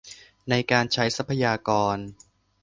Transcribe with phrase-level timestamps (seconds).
[0.49, 1.97] ในการใช้ทรัพยากร